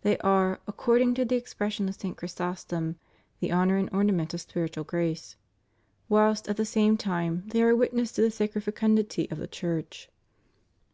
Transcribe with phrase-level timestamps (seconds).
[0.00, 2.16] They are, according to the expression of St.
[2.16, 2.96] Chrysostom,
[3.40, 5.36] "the honor and ornament of spiritual grace,"
[6.08, 10.08] whilst, at the same time, they are witnesses to the sacred fecundity of the Church.